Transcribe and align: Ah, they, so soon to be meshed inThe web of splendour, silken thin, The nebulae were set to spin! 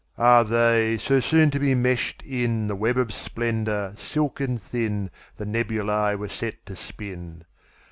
Ah, 0.17 0.41
they, 0.41 0.97
so 0.97 1.19
soon 1.19 1.51
to 1.51 1.59
be 1.59 1.75
meshed 1.75 2.23
inThe 2.25 2.75
web 2.75 2.97
of 2.97 3.13
splendour, 3.13 3.93
silken 3.95 4.57
thin, 4.57 5.11
The 5.37 5.45
nebulae 5.45 6.15
were 6.15 6.27
set 6.29 6.65
to 6.65 6.75
spin! 6.75 7.43